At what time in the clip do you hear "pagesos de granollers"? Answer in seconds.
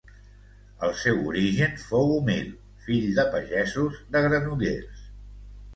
3.37-5.11